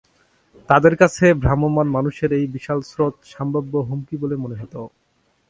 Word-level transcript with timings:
তাদের 0.69 0.93
কাছে 0.95 1.25
ভ্রাম্যমাণ 1.43 1.87
মানুষের 1.89 2.29
এই 2.39 2.45
বিশাল 2.55 2.79
স্রোত 2.81 3.15
সম্ভাব্য 3.33 3.73
হুমকি 3.87 4.15
বলে 4.21 4.35
মনে 4.35 4.59
হত। 4.61 4.75